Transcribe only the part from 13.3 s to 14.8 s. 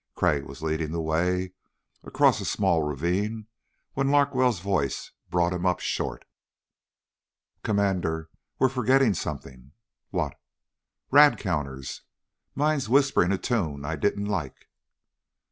a tune I didn't like."